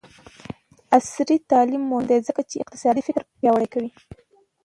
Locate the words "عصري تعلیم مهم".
0.95-2.03